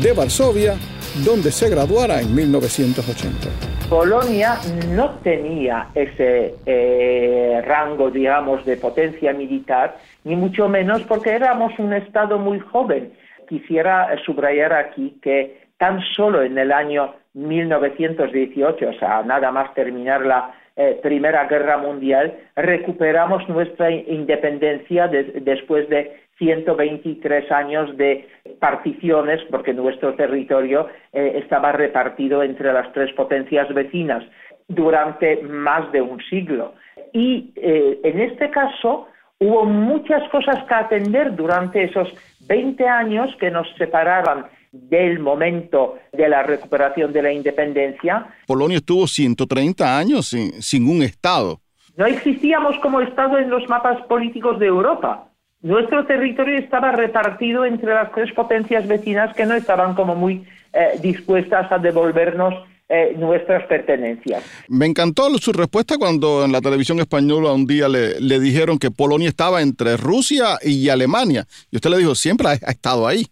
de 0.00 0.12
Varsovia 0.12 0.76
donde 1.24 1.52
se 1.52 1.68
graduara 1.70 2.20
en 2.20 2.34
1980. 2.34 3.48
Polonia 3.88 4.56
no 4.88 5.10
tenía 5.22 5.88
ese 5.94 6.54
eh, 6.66 7.62
rango, 7.64 8.10
digamos, 8.10 8.64
de 8.64 8.76
potencia 8.78 9.32
militar, 9.32 9.96
ni 10.24 10.34
mucho 10.34 10.68
menos 10.68 11.02
porque 11.02 11.30
éramos 11.30 11.78
un 11.78 11.92
Estado 11.92 12.38
muy 12.38 12.58
joven. 12.58 13.12
Quisiera 13.48 14.08
subrayar 14.24 14.72
aquí 14.72 15.18
que 15.22 15.68
tan 15.76 16.00
solo 16.16 16.42
en 16.42 16.58
el 16.58 16.72
año 16.72 17.14
1918, 17.34 18.88
o 18.88 18.92
sea, 18.94 19.22
nada 19.22 19.52
más 19.52 19.72
terminar 19.74 20.24
la 20.24 20.52
eh, 20.76 20.98
Primera 21.02 21.46
Guerra 21.46 21.78
Mundial, 21.78 22.34
recuperamos 22.56 23.48
nuestra 23.48 23.90
independencia 23.90 25.08
después 25.08 25.88
de 25.88 26.24
123 26.38 27.50
años 27.52 27.96
de 27.96 28.28
particiones, 28.58 29.40
porque 29.50 29.72
nuestro 29.72 30.14
territorio 30.14 30.88
eh, 31.12 31.40
estaba 31.42 31.72
repartido 31.72 32.42
entre 32.42 32.72
las 32.72 32.92
tres 32.92 33.12
potencias 33.12 33.72
vecinas 33.72 34.24
durante 34.68 35.42
más 35.42 35.90
de 35.92 36.02
un 36.02 36.20
siglo. 36.24 36.74
Y 37.12 37.52
eh, 37.56 38.00
en 38.02 38.20
este 38.20 38.50
caso 38.50 39.06
hubo 39.38 39.64
muchas 39.64 40.28
cosas 40.30 40.64
que 40.64 40.74
atender 40.74 41.34
durante 41.36 41.84
esos 41.84 42.12
20 42.48 42.86
años 42.88 43.34
que 43.36 43.50
nos 43.50 43.68
separaban 43.76 44.46
del 44.74 45.18
momento 45.18 45.98
de 46.12 46.28
la 46.28 46.42
recuperación 46.42 47.12
de 47.12 47.22
la 47.22 47.32
independencia. 47.32 48.26
Polonia 48.46 48.78
estuvo 48.78 49.06
130 49.06 49.98
años 49.98 50.26
sin, 50.26 50.60
sin 50.62 50.88
un 50.88 51.02
Estado. 51.02 51.60
No 51.96 52.06
existíamos 52.06 52.76
como 52.80 53.00
Estado 53.00 53.38
en 53.38 53.50
los 53.50 53.68
mapas 53.68 54.02
políticos 54.06 54.58
de 54.58 54.66
Europa 54.66 55.30
nuestro 55.64 56.04
territorio 56.04 56.58
estaba 56.58 56.92
repartido 56.92 57.64
entre 57.64 57.94
las 57.94 58.12
tres 58.12 58.30
potencias 58.34 58.86
vecinas 58.86 59.34
que 59.34 59.46
no 59.46 59.54
estaban 59.54 59.94
como 59.94 60.14
muy 60.14 60.46
eh, 60.74 60.98
dispuestas 61.00 61.72
a 61.72 61.78
devolvernos 61.78 62.52
eh, 62.86 63.14
nuestras 63.16 63.66
pertenencias. 63.66 64.44
Me 64.68 64.84
encantó 64.84 65.26
su 65.38 65.54
respuesta 65.54 65.96
cuando 65.96 66.44
en 66.44 66.52
la 66.52 66.60
televisión 66.60 67.00
española 67.00 67.54
un 67.54 67.64
día 67.64 67.88
le, 67.88 68.40
dijeron 68.40 68.78
que 68.78 68.90
Polonia 68.90 69.30
estaba 69.30 69.62
entre 69.62 69.96
Rusia 69.96 70.58
y 70.62 70.90
Alemania. 70.90 71.46
Y 71.70 71.76
usted 71.76 71.88
le 71.88 71.96
dijo, 71.96 72.14
siempre 72.14 72.48
ha, 72.48 72.70
estado 72.70 73.06
ahí. 73.06 73.26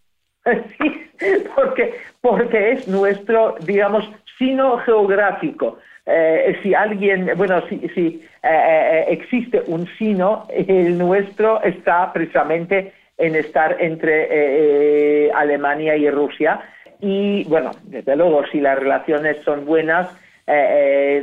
Sí, 0.79 1.02
porque, 1.55 1.95
porque 2.21 2.73
es 2.73 2.89
nuestro, 2.89 3.57
digamos, 3.61 4.09
sino 4.39 4.79
geográfico. 4.79 5.79
Eh, 6.05 6.59
si 6.63 6.75
alguien, 6.75 7.31
bueno, 7.37 7.63
si, 7.69 7.79
si 7.95 8.23
eh, 8.43 8.49
eh, 8.49 9.05
existe 9.09 9.63
un 9.67 9.87
sino, 9.99 10.47
el 10.51 10.99
nuestro 10.99 11.63
está 11.63 12.13
precisamente 12.13 12.93
en 13.19 13.37
estar 13.37 13.77
entre 13.79 15.31
Alemania 15.33 15.97
y 15.97 16.11
Rusia. 16.11 16.61
Y 17.01 17.45
bueno, 17.45 17.71
desde 17.85 18.17
luego, 18.17 18.45
si 18.51 18.61
las 18.61 18.79
relaciones 18.79 19.37
son 19.45 19.65
buenas, 19.65 20.11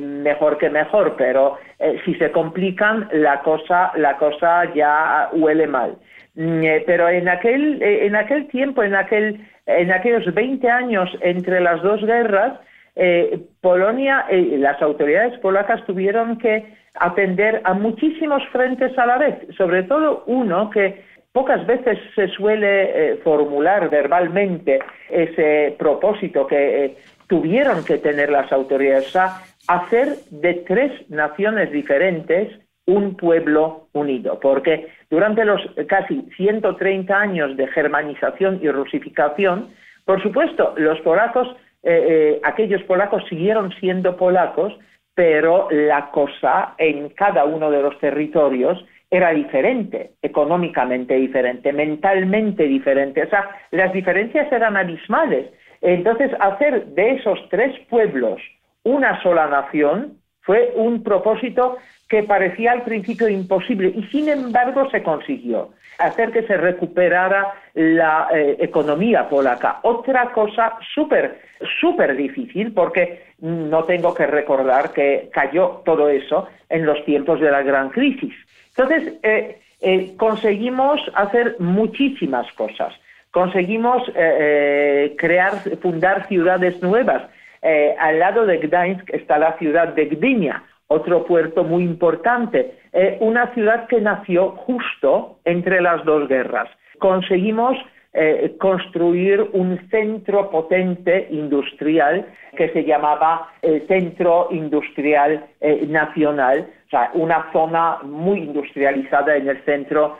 mejor 0.01 0.57
que 0.57 0.69
mejor, 0.69 1.15
pero 1.17 1.57
si 2.05 2.15
se 2.15 2.31
complican, 2.31 3.09
la 3.11 3.41
cosa, 3.41 3.91
la 3.95 4.15
cosa 4.17 4.73
ya 4.73 5.29
huele 5.33 5.67
mal. 5.67 5.97
Mm, 6.39 6.85
pero 6.85 7.09
en 7.09 7.27
aquel, 7.27 7.83
en 7.83 8.15
aquel 8.15 8.47
tiempo, 8.47 8.81
en, 8.81 8.95
aquel, 8.95 9.45
en 9.65 9.91
aquellos 9.91 10.33
20 10.33 10.69
años 10.69 11.09
entre 11.19 11.59
las 11.59 11.81
dos 11.83 12.01
guerras, 12.01 12.57
eh, 12.95 13.41
Polonia, 13.59 14.25
eh, 14.29 14.55
las 14.57 14.81
autoridades 14.81 15.37
polacas 15.39 15.85
tuvieron 15.85 16.37
que 16.37 16.63
atender 16.95 17.59
a 17.65 17.73
muchísimos 17.73 18.41
frentes 18.53 18.97
a 18.97 19.05
la 19.05 19.17
vez, 19.17 19.35
sobre 19.57 19.83
todo 19.83 20.23
uno 20.27 20.69
que 20.69 21.03
pocas 21.33 21.67
veces 21.67 21.99
se 22.15 22.29
suele 22.29 22.83
eh, 22.83 23.15
formular 23.17 23.89
verbalmente 23.89 24.79
ese 25.09 25.75
propósito 25.77 26.47
que 26.47 26.95
tuvieron 27.27 27.83
que 27.83 27.97
tener 27.97 28.29
las 28.29 28.49
autoridades, 28.53 29.13
a 29.13 29.41
hacer 29.67 30.15
de 30.31 30.53
tres 30.65 31.09
naciones 31.09 31.69
diferentes 31.73 32.47
un 32.89 33.15
pueblo 33.15 33.87
unido, 33.93 34.39
porque 34.39 34.87
durante 35.09 35.45
los 35.45 35.61
casi 35.87 36.21
130 36.35 37.17
años 37.17 37.55
de 37.55 37.67
germanización 37.67 38.59
y 38.61 38.69
rusificación, 38.69 39.69
por 40.05 40.21
supuesto, 40.21 40.73
los 40.77 40.99
polacos 41.01 41.47
eh, 41.81 42.05
eh, 42.09 42.41
aquellos 42.43 42.83
polacos 42.83 43.23
siguieron 43.29 43.71
siendo 43.79 44.17
polacos, 44.17 44.77
pero 45.13 45.69
la 45.71 46.11
cosa 46.11 46.75
en 46.77 47.09
cada 47.09 47.45
uno 47.45 47.71
de 47.71 47.81
los 47.81 47.97
territorios 47.99 48.83
era 49.09 49.31
diferente, 49.31 50.11
económicamente 50.21 51.15
diferente, 51.15 51.73
mentalmente 51.73 52.63
diferente. 52.63 53.23
O 53.23 53.29
sea, 53.29 53.49
las 53.71 53.91
diferencias 53.93 54.51
eran 54.51 54.77
abismales. 54.77 55.47
Entonces, 55.81 56.31
hacer 56.39 56.85
de 56.87 57.11
esos 57.11 57.39
tres 57.49 57.73
pueblos 57.89 58.41
una 58.83 59.21
sola 59.23 59.47
nación 59.47 60.18
fue 60.49 60.73
un 60.73 61.03
propósito 61.03 61.77
que 62.07 62.23
parecía 62.23 62.71
al 62.71 62.81
principio 62.81 63.29
imposible 63.29 63.93
y 63.95 64.01
sin 64.05 64.29
embargo 64.29 64.89
se 64.89 65.03
consiguió 65.03 65.69
hacer 65.99 66.31
que 66.31 66.41
se 66.41 66.57
recuperara 66.57 67.53
la 67.75 68.29
eh, 68.33 68.57
economía 68.59 69.29
polaca. 69.29 69.79
Otra 69.83 70.31
cosa 70.31 70.73
súper, 70.95 71.39
súper 71.79 72.15
difícil 72.15 72.73
porque 72.73 73.25
no 73.41 73.83
tengo 73.83 74.15
que 74.15 74.25
recordar 74.25 74.91
que 74.91 75.29
cayó 75.31 75.83
todo 75.85 76.09
eso 76.09 76.47
en 76.67 76.83
los 76.83 77.05
tiempos 77.05 77.39
de 77.39 77.51
la 77.51 77.61
gran 77.61 77.89
crisis. 77.89 78.33
Entonces, 78.69 79.19
eh, 79.21 79.59
eh, 79.81 80.13
conseguimos 80.17 80.99
hacer 81.13 81.57
muchísimas 81.59 82.51
cosas. 82.53 82.91
Conseguimos 83.29 84.01
crear, 85.15 85.53
fundar 85.83 86.27
ciudades 86.27 86.81
nuevas 86.81 87.29
eh, 87.61 87.95
al 87.99 88.19
lado 88.19 88.45
de 88.45 88.57
Gdańsk 88.57 89.13
está 89.13 89.37
la 89.37 89.57
ciudad 89.57 89.89
de 89.89 90.05
Gdynia, 90.05 90.63
otro 90.87 91.25
puerto 91.25 91.63
muy 91.63 91.83
importante, 91.83 92.75
eh, 92.93 93.17
una 93.19 93.53
ciudad 93.53 93.87
que 93.87 94.01
nació 94.01 94.51
justo 94.51 95.39
entre 95.45 95.81
las 95.81 96.03
dos 96.05 96.27
guerras. 96.27 96.69
Conseguimos 96.99 97.77
eh, 98.13 98.55
construir 98.59 99.49
un 99.53 99.79
centro 99.91 100.49
potente 100.49 101.27
industrial 101.29 102.25
que 102.57 102.69
se 102.69 102.83
llamaba 102.83 103.51
el 103.61 103.85
Centro 103.87 104.47
Industrial 104.49 105.45
Nacional, 105.87 106.67
o 106.87 106.89
sea, 106.89 107.11
una 107.13 107.51
zona 107.51 107.97
muy 108.03 108.39
industrializada 108.39 109.35
en 109.37 109.47
el 109.49 109.63
centro 109.63 110.17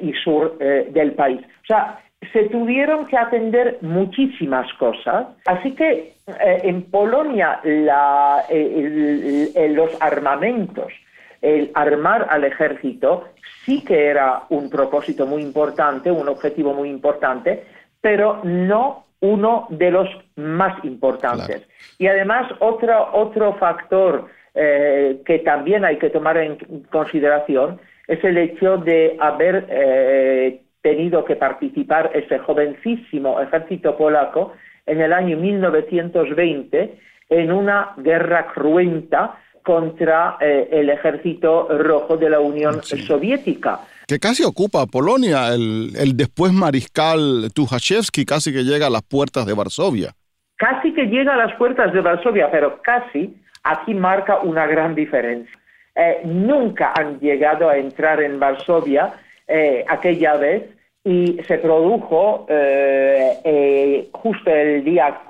y 0.00 0.12
sur 0.14 0.56
del 0.58 1.12
país. 1.12 1.40
O 1.64 1.66
sea, 1.66 1.98
se 2.32 2.48
tuvieron 2.48 3.06
que 3.06 3.16
atender 3.16 3.78
muchísimas 3.82 4.72
cosas, 4.74 5.26
así 5.46 5.72
que 5.72 6.14
eh, 6.26 6.60
en 6.64 6.82
Polonia 6.90 7.60
los 7.64 7.90
armamentos, 10.00 10.92
el 11.42 11.70
armar 11.74 12.26
al 12.30 12.44
ejército, 12.44 13.28
sí 13.64 13.84
que 13.84 14.06
era 14.06 14.44
un 14.48 14.70
propósito 14.70 15.26
muy 15.26 15.42
importante, 15.42 16.10
un 16.10 16.28
objetivo 16.28 16.72
muy 16.74 16.88
importante, 16.88 17.64
pero 18.00 18.40
no 18.44 19.04
uno 19.20 19.66
de 19.70 19.90
los 19.90 20.08
más 20.36 20.82
importantes. 20.84 21.66
Y 21.98 22.06
además 22.06 22.50
otro, 22.60 23.10
otro 23.12 23.54
factor 23.54 24.26
eh, 24.54 25.20
que 25.24 25.40
también 25.40 25.84
hay 25.84 25.98
que 25.98 26.10
tomar 26.10 26.36
en 26.38 26.56
consideración 26.90 27.80
es 28.08 28.22
el 28.24 28.38
hecho 28.38 28.78
de 28.78 29.16
haber 29.20 29.66
eh, 29.68 30.62
tenido 30.86 31.24
que 31.24 31.34
participar 31.34 32.12
ese 32.14 32.38
jovencísimo 32.38 33.40
ejército 33.40 33.96
polaco 33.96 34.52
en 34.86 35.00
el 35.00 35.12
año 35.12 35.36
1920 35.36 37.00
en 37.28 37.50
una 37.50 37.94
guerra 37.96 38.46
cruenta 38.54 39.36
contra 39.64 40.36
eh, 40.40 40.68
el 40.70 40.88
ejército 40.90 41.66
rojo 41.76 42.16
de 42.16 42.30
la 42.30 42.38
Unión 42.38 42.84
Soviética. 42.84 43.80
Que 44.06 44.20
casi 44.20 44.44
ocupa 44.44 44.86
Polonia, 44.86 45.48
el, 45.48 45.90
el 45.98 46.16
después 46.16 46.52
mariscal 46.52 47.50
Tuchachevsky 47.52 48.24
casi 48.24 48.52
que 48.52 48.62
llega 48.62 48.86
a 48.86 48.90
las 48.90 49.02
puertas 49.02 49.44
de 49.44 49.54
Varsovia. 49.54 50.12
Casi 50.54 50.94
que 50.94 51.06
llega 51.06 51.34
a 51.34 51.36
las 51.36 51.56
puertas 51.56 51.92
de 51.92 52.00
Varsovia, 52.00 52.48
pero 52.52 52.80
casi 52.80 53.34
aquí 53.64 53.92
marca 53.92 54.38
una 54.38 54.68
gran 54.68 54.94
diferencia. 54.94 55.58
Eh, 55.96 56.20
nunca 56.24 56.92
han 56.96 57.18
llegado 57.18 57.68
a 57.68 57.76
entrar 57.76 58.22
en 58.22 58.38
Varsovia 58.38 59.14
eh, 59.48 59.84
aquella 59.88 60.36
vez 60.36 60.75
y 61.06 61.40
se 61.46 61.58
produjo 61.58 62.46
justo 64.12 64.50
el 64.50 64.82
día 64.82 65.20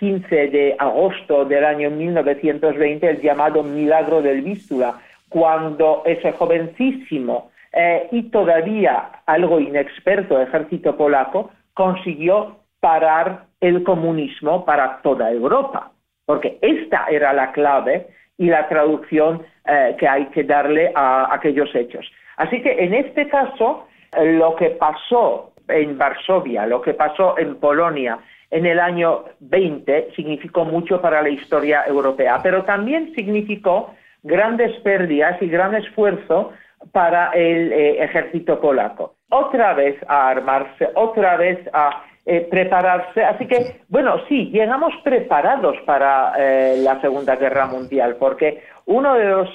15 0.00 0.48
de 0.48 0.74
agosto 0.76 1.44
del 1.44 1.64
año 1.64 1.90
1920 1.90 3.08
el 3.08 3.22
llamado 3.22 3.62
Milagro 3.62 4.20
del 4.20 4.42
Vístula, 4.42 4.98
cuando 5.28 6.02
ese 6.04 6.32
jovencísimo 6.32 7.50
eh, 7.72 8.08
y 8.12 8.24
todavía 8.30 9.10
algo 9.26 9.58
inexperto 9.58 10.40
ejército 10.40 10.96
polaco 10.96 11.50
consiguió 11.72 12.58
parar 12.80 13.46
el 13.60 13.82
comunismo 13.84 14.64
para 14.64 15.00
toda 15.02 15.30
Europa, 15.30 15.92
porque 16.26 16.58
esta 16.60 17.06
era 17.10 17.32
la 17.32 17.52
clave 17.52 18.06
y 18.38 18.46
la 18.46 18.68
traducción 18.68 19.42
eh, 19.66 19.96
que 19.98 20.06
hay 20.06 20.26
que 20.26 20.44
darle 20.44 20.92
a 20.94 21.32
aquellos 21.32 21.74
hechos. 21.74 22.06
Así 22.36 22.60
que 22.60 22.84
en 22.84 22.94
este 22.94 23.28
caso, 23.28 23.86
lo 24.22 24.54
que 24.56 24.70
pasó 24.70 25.52
en 25.68 25.96
Varsovia, 25.96 26.66
lo 26.66 26.80
que 26.80 26.94
pasó 26.94 27.38
en 27.38 27.56
Polonia, 27.56 28.18
en 28.50 28.66
el 28.66 28.78
año 28.78 29.24
20 29.40 30.12
significó 30.14 30.64
mucho 30.64 31.00
para 31.00 31.22
la 31.22 31.28
historia 31.28 31.84
europea, 31.86 32.40
pero 32.42 32.64
también 32.64 33.12
significó 33.14 33.94
grandes 34.22 34.78
pérdidas 34.80 35.40
y 35.42 35.48
gran 35.48 35.74
esfuerzo 35.74 36.52
para 36.92 37.30
el 37.32 37.72
eh, 37.72 38.02
ejército 38.04 38.60
polaco. 38.60 39.16
Otra 39.30 39.74
vez 39.74 39.96
a 40.06 40.28
armarse, 40.28 40.88
otra 40.94 41.36
vez 41.36 41.58
a 41.72 42.04
eh, 42.26 42.46
prepararse. 42.50 43.24
Así 43.24 43.46
que, 43.46 43.80
bueno, 43.88 44.16
sí, 44.28 44.50
llegamos 44.52 44.92
preparados 45.02 45.76
para 45.84 46.32
eh, 46.38 46.76
la 46.78 47.00
Segunda 47.00 47.36
Guerra 47.36 47.66
Mundial, 47.66 48.16
porque 48.18 48.62
uno 48.86 49.14
de 49.14 49.24
los 49.24 49.48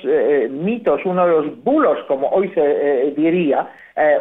mitos, 0.50 1.02
uno 1.06 1.26
de 1.26 1.32
los 1.32 1.64
bulos, 1.64 2.00
como 2.08 2.30
hoy 2.30 2.50
se 2.50 3.14
diría, 3.16 3.68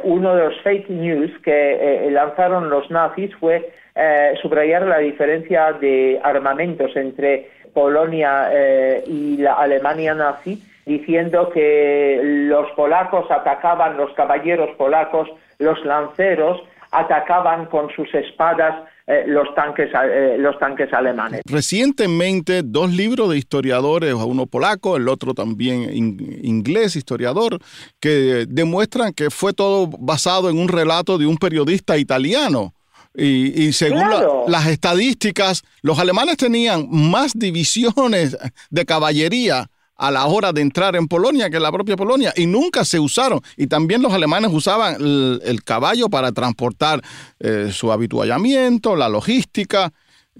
uno 0.02 0.34
de 0.34 0.44
los 0.44 0.60
fake 0.60 0.90
news 0.90 1.30
que 1.42 2.08
lanzaron 2.10 2.68
los 2.68 2.90
nazis 2.90 3.34
fue 3.36 3.70
eh, 4.00 4.34
subrayar 4.40 4.82
la 4.86 4.98
diferencia 4.98 5.72
de 5.72 6.20
armamentos 6.22 6.94
entre 6.94 7.50
Polonia 7.74 8.48
eh, 8.52 9.02
y 9.08 9.38
la 9.38 9.54
Alemania 9.54 10.14
nazi, 10.14 10.62
diciendo 10.86 11.50
que 11.50 12.20
los 12.22 12.70
polacos 12.76 13.28
atacaban, 13.28 13.96
los 13.96 14.12
caballeros 14.12 14.70
polacos, 14.76 15.28
los 15.58 15.84
lanceros, 15.84 16.62
atacaban 16.90 17.66
con 17.66 17.88
sus 17.94 18.12
espadas 18.14 18.84
eh, 19.06 19.24
los, 19.26 19.54
tanques, 19.54 19.90
los 20.38 20.58
tanques 20.58 20.92
alemanes. 20.92 21.40
Recientemente, 21.46 22.62
dos 22.62 22.92
libros 22.92 23.30
de 23.30 23.38
historiadores, 23.38 24.12
uno 24.14 24.46
polaco, 24.46 24.96
el 24.96 25.08
otro 25.08 25.34
también 25.34 25.90
inglés, 25.94 26.96
historiador, 26.96 27.58
que 28.00 28.44
demuestran 28.48 29.12
que 29.12 29.30
fue 29.30 29.52
todo 29.52 29.86
basado 29.86 30.50
en 30.50 30.58
un 30.58 30.68
relato 30.68 31.16
de 31.18 31.26
un 31.26 31.36
periodista 31.36 31.96
italiano 31.96 32.74
y, 33.14 33.72
según 33.72 34.04
las 34.46 34.66
estadísticas, 34.66 35.64
los 35.82 35.98
alemanes 35.98 36.36
tenían 36.36 36.86
más 36.90 37.32
divisiones 37.34 38.36
de 38.70 38.84
caballería 38.84 39.68
a 39.98 40.10
la 40.10 40.26
hora 40.26 40.52
de 40.52 40.62
entrar 40.62 40.96
en 40.96 41.08
Polonia 41.08 41.50
que 41.50 41.60
la 41.60 41.72
propia 41.72 41.96
Polonia 41.96 42.32
y 42.36 42.46
nunca 42.46 42.84
se 42.84 42.98
usaron. 42.98 43.40
Y 43.56 43.66
también 43.66 44.00
los 44.00 44.14
alemanes 44.14 44.50
usaban 44.52 44.94
el, 45.00 45.60
caballo 45.64 46.08
para 46.08 46.32
transportar 46.32 47.00
eh, 47.40 47.68
su 47.70 47.92
habituallamiento, 47.92 48.96
la 48.96 49.08
logística. 49.08 49.90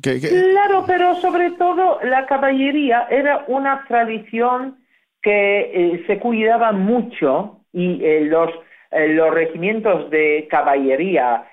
Claro, 0.00 0.84
pero 0.86 1.20
sobre 1.20 1.50
todo 1.52 1.98
la 2.04 2.24
caballería 2.26 3.08
era 3.10 3.44
una 3.48 3.84
tradición 3.88 4.78
que 5.20 5.60
eh, 5.74 6.04
se 6.06 6.20
cuidaba 6.20 6.70
mucho 6.70 7.58
y 7.72 8.02
eh, 8.04 8.20
los, 8.20 8.50
los 8.92 9.34
regimientos 9.34 10.08
de 10.10 10.46
caballería 10.48 11.44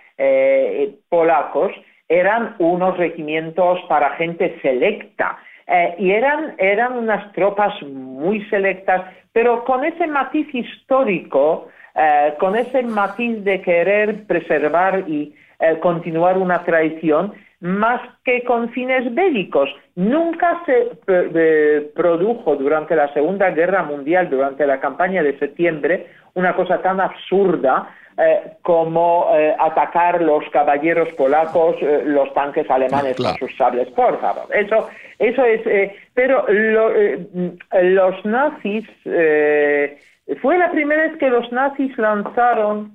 polacos 1.10 1.72
eran 2.08 2.56
unos 2.60 2.98
regimientos 2.98 3.80
para 3.90 4.12
gente 4.12 4.58
selecta. 4.62 5.38
Eh, 5.68 5.96
y 5.98 6.12
eran, 6.12 6.56
eran 6.58 6.98
unas 6.98 7.32
tropas 7.34 7.74
muy 7.84 8.46
selectas, 8.46 9.04
pero 9.34 9.64
con 9.66 9.84
ese 9.84 10.08
matiz 10.08 10.48
histórico, 10.54 11.68
eh, 11.96 12.34
con 12.40 12.56
ese 12.56 12.84
matiz 12.84 13.44
de 13.44 13.62
querer 13.62 14.26
preservar 14.26 15.06
y 15.08 15.36
continuar 15.82 16.38
una 16.38 16.66
tradición, 16.66 17.34
más 17.62 18.02
que 18.26 18.44
con 18.44 18.70
fines 18.72 19.16
bélicos. 19.16 19.70
Nunca 19.96 20.62
se 20.66 21.92
produjo 21.96 22.58
durante 22.58 22.94
la 22.94 23.12
Segunda 23.14 23.50
Guerra 23.52 23.84
Mundial, 23.84 24.30
durante 24.30 24.68
la 24.68 24.82
campaña 24.82 25.24
de 25.24 25.40
septiembre, 25.40 26.08
una 26.34 26.54
cosa 26.56 26.82
tan 26.82 27.00
absurda 27.00 27.88
eh, 28.18 28.54
como 28.62 29.30
eh, 29.36 29.54
atacar 29.60 30.22
los 30.22 30.50
caballeros 30.50 31.10
polacos, 31.18 31.76
eh, 31.82 32.02
los 32.06 32.34
tanques 32.34 32.70
alemanes 32.72 33.18
con 33.18 33.36
sus 33.36 33.54
sables, 33.58 33.90
por 33.90 34.22
favor. 34.22 34.46
Eso, 34.56 34.88
eso 35.20 35.44
es. 35.44 35.92
pero 36.14 36.46
los 36.48 38.26
nazis 38.26 38.86
fue 39.04 40.58
la 40.58 40.72
primera 40.72 41.08
vez 41.08 41.18
que 41.18 41.30
los 41.30 41.52
nazis 41.52 41.98
lanzaron 41.98 42.94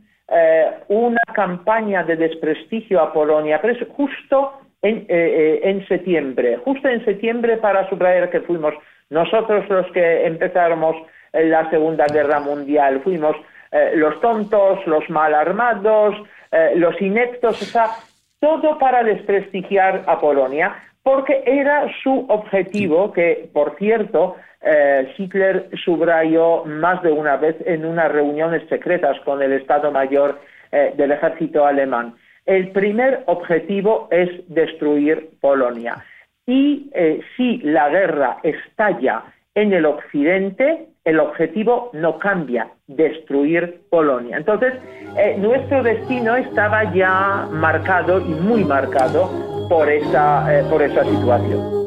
una 0.89 1.23
campaña 1.35 2.03
de 2.03 2.17
desprestigio 2.17 3.03
a 3.03 3.13
Polonia, 3.13 3.61
pero 3.61 3.75
es 3.75 3.89
justo 3.89 4.55
en, 4.81 5.05
en 5.09 5.87
septiembre, 5.87 6.57
justo 6.65 6.89
en 6.89 7.05
septiembre 7.05 7.59
para 7.59 7.87
subrayar 7.91 8.31
que 8.31 8.41
fuimos 8.41 8.73
nosotros 9.11 9.69
los 9.69 9.87
que 9.93 10.27
empezamos 10.27 10.97
la 11.35 11.69
Segunda 11.69 12.07
Guerra 12.07 12.41
Mundial, 12.41 13.03
fuimos 13.03 13.37
eh, 13.73 13.93
los 13.95 14.21
tontos, 14.21 14.85
los 14.87 15.09
mal 15.11 15.33
armados, 15.33 16.17
eh, 16.51 16.73
los 16.75 17.01
ineptos, 17.01 17.63
o 17.63 17.65
sea, 17.65 17.87
todo 18.41 18.79
para 18.79 19.05
desprestigiar 19.05 20.03
a 20.07 20.21
Polonia, 20.21 20.75
porque 21.05 21.43
era 21.47 21.87
su 22.03 22.27
objetivo, 22.29 23.13
que 23.13 23.49
por 23.53 23.77
cierto, 23.77 24.37
eh, 24.61 25.15
Hitler 25.17 25.69
subrayó 25.85 26.65
más 26.65 27.01
de 27.03 27.13
una 27.13 27.37
vez 27.37 27.57
en 27.65 27.85
unas 27.85 28.11
reuniones 28.11 28.69
secretas 28.69 29.19
con 29.21 29.41
el 29.41 29.53
Estado 29.53 29.91
Mayor 29.91 30.41
del 30.71 31.11
ejército 31.11 31.67
alemán. 31.67 32.15
El 32.47 32.71
primer 32.71 33.25
objetivo 33.27 34.07
es 34.13 34.29
destruir 34.47 35.31
Polonia. 35.41 35.97
Y 36.47 36.89
si 37.37 37.59
la 37.59 37.89
guerra 37.89 38.39
estalla 38.45 39.25
en 39.57 39.73
el 39.73 39.85
occidente, 39.85 40.87
el 41.11 41.19
objetivo 41.19 41.91
no 41.93 42.19
cambia, 42.19 42.71
destruir 42.87 43.83
Polonia. 43.91 44.37
Entonces, 44.37 44.75
eh, 45.17 45.37
nuestro 45.39 45.83
destino 45.83 46.37
estaba 46.37 46.95
ya 46.95 47.49
marcado 47.51 48.21
y 48.21 48.31
muy 48.31 48.65
marcado 48.65 49.29
por 49.69 49.91
esa, 49.91 50.57
eh, 50.57 50.65
por 50.71 50.83
esa 50.83 51.05
situación. 51.05 51.81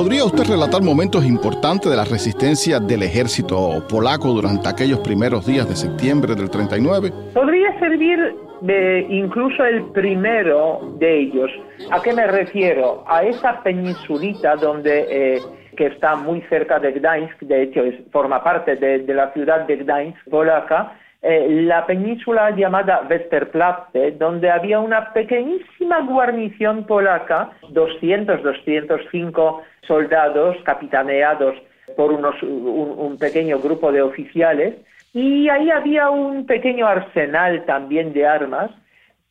¿Podría 0.00 0.24
usted 0.24 0.44
relatar 0.48 0.80
momentos 0.80 1.26
importantes 1.26 1.90
de 1.90 1.94
la 1.94 2.06
resistencia 2.06 2.80
del 2.80 3.02
ejército 3.02 3.86
polaco 3.86 4.28
durante 4.28 4.66
aquellos 4.66 5.00
primeros 5.00 5.44
días 5.44 5.68
de 5.68 5.76
septiembre 5.76 6.34
del 6.34 6.48
39? 6.48 7.12
Podría 7.34 7.78
servir 7.78 8.34
de 8.62 9.06
incluso 9.10 9.62
el 9.62 9.82
primero 9.92 10.96
de 10.98 11.20
ellos. 11.20 11.50
¿A 11.90 12.00
qué 12.00 12.14
me 12.14 12.26
refiero? 12.26 13.04
A 13.06 13.24
esa 13.24 13.62
peninsulita 13.62 14.56
donde 14.56 15.04
eh, 15.10 15.38
que 15.76 15.88
está 15.88 16.16
muy 16.16 16.40
cerca 16.48 16.78
de 16.78 16.92
Gdańsk, 16.92 17.38
de 17.40 17.64
hecho 17.64 17.82
forma 18.10 18.42
parte 18.42 18.76
de, 18.76 19.00
de 19.00 19.14
la 19.14 19.30
ciudad 19.34 19.66
de 19.66 19.76
Gdańsk 19.76 20.30
polaca, 20.30 20.94
eh, 21.22 21.64
la 21.66 21.84
península 21.84 22.50
llamada 22.50 23.06
Westerplatte, 23.08 24.12
donde 24.12 24.50
había 24.50 24.80
una 24.80 25.12
pequeñísima 25.12 26.00
guarnición 26.00 26.84
polaca, 26.86 27.50
200, 27.68 28.42
205 28.42 29.62
soldados 29.86 30.56
capitaneados 30.64 31.56
por 31.94 32.12
unos, 32.12 32.42
un, 32.42 33.18
pequeño 33.18 33.58
grupo 33.58 33.92
de 33.92 34.00
oficiales, 34.00 34.76
y 35.12 35.48
ahí 35.50 35.70
había 35.70 36.08
un 36.08 36.46
pequeño 36.46 36.86
arsenal 36.86 37.64
también 37.66 38.14
de 38.14 38.26
armas, 38.26 38.70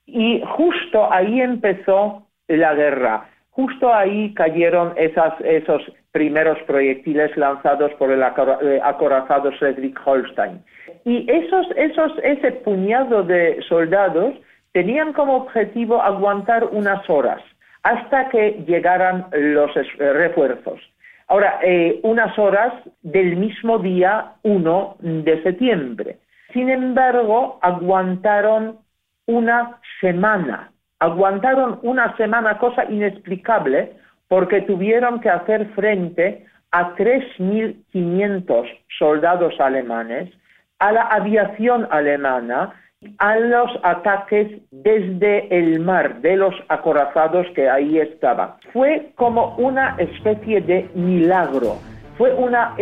y 0.06 0.44
justo 0.46 1.12
ahí 1.12 1.42
empezó 1.42 2.28
la 2.48 2.76
guerra. 2.76 3.30
Justo 3.50 3.92
ahí 3.92 4.34
cayeron 4.36 4.94
esas, 4.96 5.34
esos 5.42 5.82
primeros 6.12 6.58
proyectiles 6.64 7.36
lanzados 7.38 7.92
por 7.94 8.12
el 8.12 8.22
eh, 8.22 8.80
acorazado 8.84 9.52
Schleswig 9.54 9.96
Holstein. 10.04 10.64
Y 11.06 11.30
esos, 11.32 11.68
esos, 11.76 12.12
ese 12.24 12.52
puñado 12.52 13.24
de 13.24 13.62
soldados 13.68 14.34
tenían 14.72 15.14
como 15.14 15.36
objetivo 15.36 16.02
aguantar 16.02 16.66
unas 16.72 17.08
horas 17.10 17.42
hasta 17.84 18.30
que 18.30 18.64
llegaran 18.68 19.28
los 19.32 19.76
eh, 19.76 20.14
refuerzos. 20.14 20.80
Ahora, 21.28 21.60
eh, 21.62 22.00
unas 22.04 22.38
horas 22.40 22.74
del 23.02 23.36
mismo 23.36 23.78
día 23.78 24.34
1 24.42 24.98
de 25.00 25.44
septiembre. 25.44 26.18
Sin 26.54 26.70
embargo, 26.70 27.60
aguantaron 27.62 28.80
una 29.28 29.80
semana. 30.02 30.72
Aguantaron 30.98 31.80
una 31.84 32.18
semana, 32.18 32.58
cosa 32.58 32.86
inexplicable, 32.86 33.94
porque 34.30 34.62
tuvieron 34.62 35.20
que 35.20 35.30
hacer 35.30 35.68
frente 35.76 36.46
a 36.72 36.96
3.500 36.96 38.66
soldados 38.98 39.60
alemanes, 39.60 40.32
a 40.80 40.94
la 40.94 41.02
aviación 41.02 41.88
alemana, 41.92 42.74
a 43.18 43.36
los 43.38 43.72
ataques 43.84 44.62
desde 44.72 45.54
el 45.58 45.80
mar 45.80 46.22
de 46.22 46.38
los 46.38 46.54
acorazados 46.70 47.48
que 47.56 47.70
ahí 47.70 47.98
estaban. 47.98 48.54
Fue 48.72 49.12
como 49.16 49.56
una 49.58 49.96
especie 49.98 50.62
de 50.62 50.90
milagro, 50.94 51.78
fue 52.18 52.34
una 52.34 52.76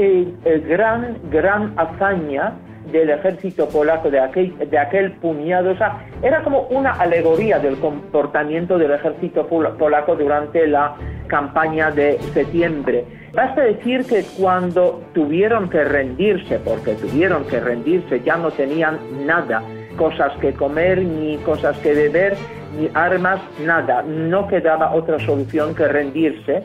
gran, 0.68 1.18
gran 1.32 1.74
hazaña 1.80 2.54
del 2.92 3.10
ejército 3.10 3.68
polaco, 3.70 4.10
de 4.10 4.20
aquel, 4.20 4.58
de 4.58 4.78
aquel 4.78 5.12
puñado, 5.14 5.72
o 5.72 5.78
sea, 5.78 6.06
era 6.22 6.44
como 6.44 6.62
una 6.70 6.92
alegoría 6.92 7.60
del 7.60 7.78
comportamiento 7.80 8.78
del 8.78 8.92
ejército 8.92 9.48
polaco 9.48 10.16
durante 10.16 10.68
la 10.68 10.96
campaña 11.28 11.92
de 11.92 12.20
septiembre. 12.34 13.06
Basta 13.34 13.62
decir 13.62 14.06
que 14.06 14.24
cuando 14.40 15.04
tuvieron 15.14 15.70
que 15.70 15.84
rendirse, 15.84 16.60
porque 16.60 16.94
tuvieron 16.94 17.46
que 17.46 17.60
rendirse, 17.60 18.22
ya 18.22 18.38
no 18.38 18.50
tenían 18.52 18.98
nada, 19.26 19.62
cosas 19.98 20.32
que 20.40 20.54
comer, 20.54 21.04
ni 21.04 21.38
cosas 21.38 21.78
que 21.80 21.94
beber, 21.94 22.36
ni 22.78 22.90
armas, 22.94 23.40
nada. 23.64 24.02
No 24.04 24.48
quedaba 24.48 24.94
otra 24.94 25.20
solución 25.20 25.76
que 25.76 25.88
rendirse. 25.88 26.64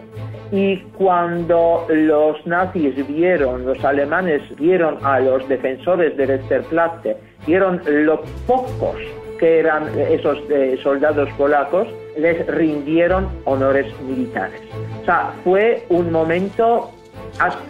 Y 0.53 0.77
cuando 0.99 1.87
los 1.89 2.47
nazis 2.47 2.95
vieron, 3.09 3.65
los 3.65 3.83
alemanes 3.83 4.43
vieron 4.57 4.99
a 5.03 5.19
los 5.19 5.49
defensores 5.49 6.15
de 6.19 6.27
Westerplatte, 6.27 7.17
vieron 7.47 7.81
lo 7.87 8.21
pocos 8.47 8.97
que 9.41 9.61
eran 9.61 9.89
esos 9.99 10.39
eh, 10.51 10.79
soldados 10.83 11.29
polacos, 11.39 11.89
les 12.19 12.47
rindieron 12.47 13.29
honores 13.47 13.87
militares. 14.03 14.61
O 15.01 15.05
sea, 15.07 15.33
fue 15.43 15.85
un 15.89 16.13
momento 16.13 16.91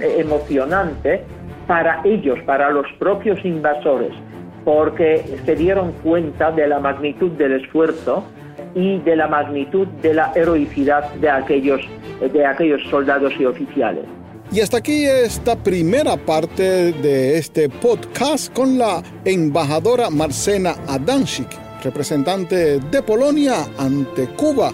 emocionante 0.01 1.23
para 1.69 2.01
ellos, 2.05 2.39
para 2.45 2.69
los 2.71 2.87
propios 2.99 3.43
invasores, 3.45 4.13
porque 4.65 5.25
se 5.45 5.55
dieron 5.55 5.93
cuenta 6.03 6.51
de 6.51 6.67
la 6.67 6.81
magnitud 6.81 7.31
del 7.31 7.53
esfuerzo 7.53 8.25
y 8.75 8.99
de 8.99 9.17
la 9.17 9.29
magnitud 9.29 9.87
de 10.03 10.15
la 10.15 10.33
heroicidad 10.35 11.13
de 11.15 11.31
aquellos, 11.31 11.81
de 12.21 12.47
aquellos 12.47 12.81
soldados 12.91 13.33
y 13.39 13.45
oficiales. 13.45 14.05
Y 14.53 14.61
hasta 14.61 14.79
aquí 14.79 15.07
esta 15.07 15.57
primera 15.57 16.17
parte 16.17 16.93
de 16.93 17.39
este 17.39 17.69
podcast 17.71 18.53
con 18.53 18.77
la 18.77 19.03
embajadora 19.25 20.11
Marcena 20.11 20.75
Adanchik, 20.87 21.49
representante 21.83 22.79
de 22.79 23.03
Polonia 23.03 23.67
ante 23.79 24.27
Cuba 24.29 24.71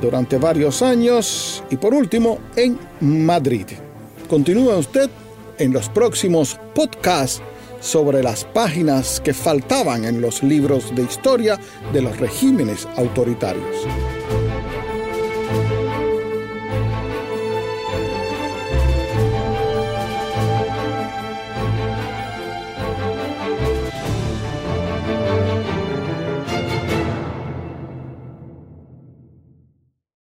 durante 0.00 0.38
varios 0.38 0.82
años 0.82 1.62
y 1.70 1.76
por 1.76 1.94
último 1.94 2.38
en 2.56 2.76
Madrid. 3.00 3.66
Continúa 4.28 4.78
usted 4.78 5.08
en 5.58 5.72
los 5.72 5.88
próximos 5.88 6.58
podcasts 6.74 7.40
sobre 7.82 8.22
las 8.22 8.44
páginas 8.44 9.20
que 9.20 9.34
faltaban 9.34 10.04
en 10.04 10.22
los 10.22 10.42
libros 10.42 10.94
de 10.94 11.02
historia 11.02 11.58
de 11.92 12.00
los 12.00 12.16
regímenes 12.18 12.88
autoritarios. 12.96 13.86